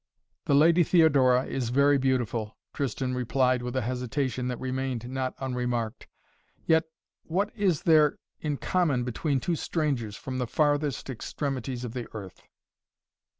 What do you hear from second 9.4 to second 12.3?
strangers from the farthest extremities of the